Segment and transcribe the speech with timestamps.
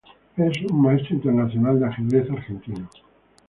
[0.35, 2.89] Es un Maestro Internacional de ajedrez argentino.